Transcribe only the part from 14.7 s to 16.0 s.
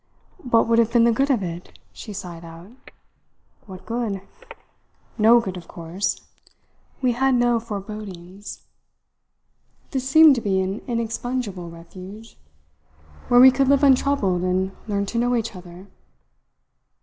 learn to know each other."